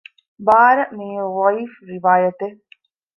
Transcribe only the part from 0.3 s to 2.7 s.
ބާރަ މިއީ ޟަޢީފު ރިވާޔަތެއް